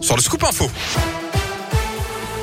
[0.00, 0.68] sur le scoop info.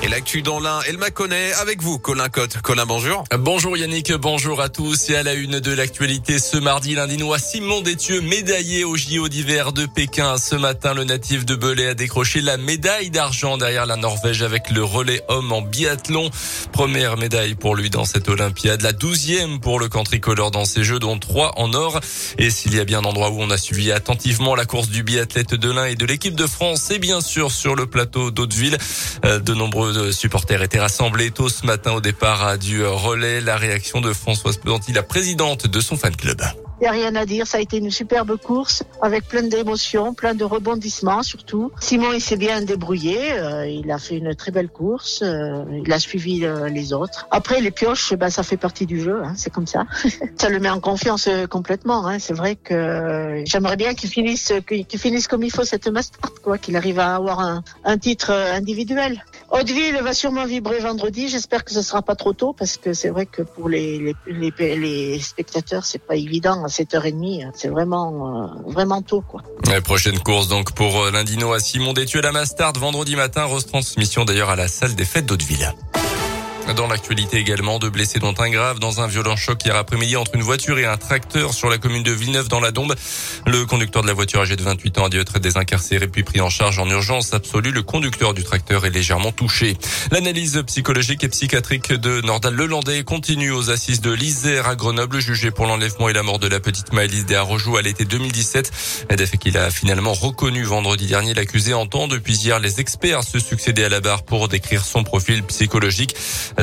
[0.00, 2.58] Et l'actu dans l'un, elle m'a connaît avec vous, Colin Cotte.
[2.62, 3.24] Colin, bonjour.
[3.36, 5.10] Bonjour Yannick, bonjour à tous.
[5.10, 9.72] Et à la une de l'actualité ce mardi, l'Indinois Simon Détieux, médaillé au JO d'hiver
[9.72, 10.38] de Pékin.
[10.38, 14.70] Ce matin, le natif de Belay a décroché la médaille d'argent derrière la Norvège avec
[14.70, 16.30] le relais homme en biathlon.
[16.70, 18.82] Première médaille pour lui dans cette Olympiade.
[18.82, 21.98] La douzième pour le camp tricolore dans ces Jeux, dont trois en or.
[22.38, 25.02] Et s'il y a bien un endroit où on a suivi attentivement la course du
[25.02, 28.78] biathlète de l'Ain et de l'équipe de France, c'est bien sûr sur le plateau d'Hauteville.
[29.24, 33.40] Euh, de nombreux nombreux supporters étaient rassemblés tôt ce matin au départ du relais.
[33.40, 36.42] La réaction de Françoise Pesanti, la présidente de son fan club.
[36.80, 40.14] Il n'y a rien à dire, ça a été une superbe course avec plein d'émotions,
[40.14, 41.72] plein de rebondissements surtout.
[41.80, 45.92] Simon, il s'est bien débrouillé, euh, il a fait une très belle course, euh, il
[45.92, 47.26] a suivi euh, les autres.
[47.32, 49.86] Après, les pioches, ben, ça fait partie du jeu, hein, c'est comme ça.
[50.36, 52.06] ça le met en confiance complètement.
[52.06, 52.20] Hein.
[52.20, 56.58] C'est vrai que j'aimerais bien qu'il finisse, qu'il finisse comme il faut cette master, quoi,
[56.58, 59.24] qu'il arrive à avoir un, un titre individuel.
[59.50, 61.28] Hauteville va sûrement vibrer vendredi.
[61.28, 64.52] J'espère que ce sera pas trop tôt parce que c'est vrai que pour les, les,
[64.58, 67.50] les, les spectateurs, c'est pas évident à 7h30.
[67.54, 69.42] C'est vraiment, euh, vraiment tôt, quoi.
[69.66, 73.44] La prochaine course, donc, pour euh, l'Indino à Simon Détuel à Mastard vendredi matin.
[73.44, 75.74] Retransmission d'ailleurs à la salle des fêtes d'Hauteville.
[76.76, 80.34] Dans l'actualité également, deux blessés dont un grave dans un violent choc hier après-midi entre
[80.34, 82.94] une voiture et un tracteur sur la commune de Villeneuve dans la Dombe.
[83.46, 86.42] Le conducteur de la voiture âgé de 28 ans a dû être désincarcéré puis pris
[86.42, 87.72] en charge en urgence absolue.
[87.72, 89.76] Le conducteur du tracteur est légèrement touché.
[90.10, 95.50] L'analyse psychologique et psychiatrique de Nordal Lelandais continue aux assises de l'Isère à Grenoble, jugé
[95.50, 99.06] pour l'enlèvement et la mort de la petite Maëlys Desarrojoux à l'été 2017.
[99.16, 101.32] Des faits qu'il a finalement reconnu vendredi dernier.
[101.32, 105.42] L'accusé entend depuis hier les experts se succéder à la barre pour décrire son profil
[105.44, 106.14] psychologique.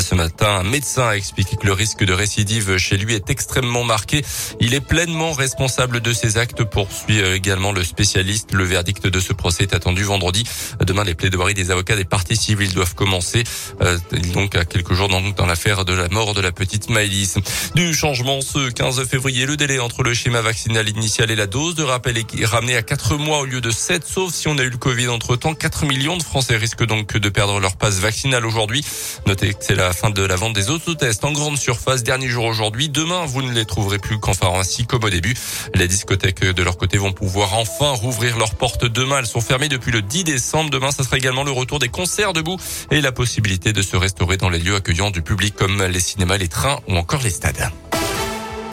[0.00, 3.84] Ce matin, un médecin a expliqué que le risque de récidive chez lui est extrêmement
[3.84, 4.24] marqué.
[4.58, 8.52] Il est pleinement responsable de ses actes, poursuit également le spécialiste.
[8.52, 10.44] Le verdict de ce procès est attendu vendredi.
[10.84, 13.44] Demain, les plaidoiries des avocats des parties civiles doivent commencer.
[13.82, 13.98] Euh,
[14.32, 17.36] donc, à quelques jours dans, l'affaire de la mort de la petite Maëlys.
[17.76, 21.76] Du changement ce 15 février, le délai entre le schéma vaccinal initial et la dose
[21.76, 24.62] de rappel est ramené à 4 mois au lieu de 7, sauf si on a
[24.62, 25.54] eu le Covid entre temps.
[25.54, 28.84] 4 millions de Français risquent donc de perdre leur passe vaccinale aujourd'hui.
[29.26, 32.02] Notez que c'est la la fin de la vente des autotests en grande surface.
[32.02, 32.88] Dernier jour aujourd'hui.
[32.88, 35.34] Demain, vous ne les trouverez plus qu'en pharmacie comme au début.
[35.74, 39.18] Les discothèques de leur côté vont pouvoir enfin rouvrir leurs portes demain.
[39.18, 40.70] Elles sont fermées depuis le 10 décembre.
[40.70, 42.56] Demain, ça sera également le retour des concerts debout
[42.90, 46.38] et la possibilité de se restaurer dans les lieux accueillants du public comme les cinémas,
[46.38, 47.70] les trains ou encore les stades.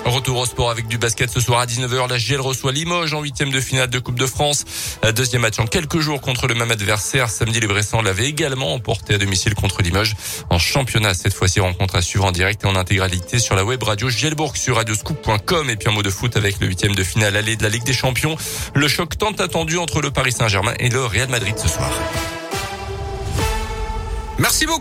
[0.05, 2.09] Retour au sport avec du basket ce soir à 19h.
[2.09, 4.65] La GL reçoit Limoges en huitième de finale de Coupe de France.
[5.15, 7.29] Deuxième match en quelques jours contre le même adversaire.
[7.29, 10.15] Samedi, les Bressans l'avaient également emporté à domicile contre Limoges.
[10.49, 13.81] En championnat, cette fois-ci, rencontre à suivre en direct et en intégralité sur la web
[13.83, 15.69] radio Gielbourg sur radioscoop.com.
[15.69, 17.83] Et puis un mot de foot avec le huitième de finale aller de la Ligue
[17.83, 18.35] des Champions.
[18.73, 21.91] Le choc tant attendu entre le Paris Saint-Germain et le Real Madrid ce soir.
[24.39, 24.69] Merci beaucoup.